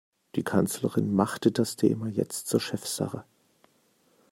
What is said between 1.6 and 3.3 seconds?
Thema jetzt zur Chefsache.